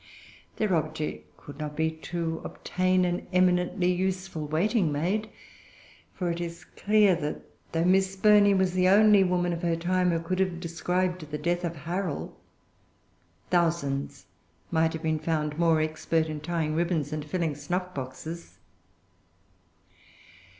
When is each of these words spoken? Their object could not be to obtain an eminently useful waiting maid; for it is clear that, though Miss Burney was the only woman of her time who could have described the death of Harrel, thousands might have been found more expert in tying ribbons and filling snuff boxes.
Their 0.55 0.73
object 0.75 1.37
could 1.37 1.59
not 1.59 1.75
be 1.75 1.91
to 1.91 2.41
obtain 2.43 3.05
an 3.05 3.27
eminently 3.31 3.91
useful 3.91 4.47
waiting 4.47 4.91
maid; 4.91 5.29
for 6.11 6.31
it 6.31 6.41
is 6.41 6.65
clear 6.65 7.13
that, 7.17 7.41
though 7.71 7.85
Miss 7.85 8.15
Burney 8.15 8.55
was 8.55 8.73
the 8.73 8.87
only 8.87 9.23
woman 9.23 9.53
of 9.53 9.61
her 9.61 9.75
time 9.75 10.09
who 10.09 10.19
could 10.19 10.39
have 10.39 10.59
described 10.59 11.29
the 11.29 11.37
death 11.37 11.63
of 11.63 11.75
Harrel, 11.75 12.35
thousands 13.51 14.25
might 14.71 14.93
have 14.93 15.03
been 15.03 15.19
found 15.19 15.59
more 15.59 15.79
expert 15.79 16.25
in 16.29 16.39
tying 16.39 16.73
ribbons 16.73 17.13
and 17.13 17.23
filling 17.23 17.53
snuff 17.53 17.93
boxes. 17.93 18.57